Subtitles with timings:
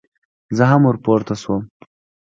[0.57, 1.63] زه هم ور پورته شوم.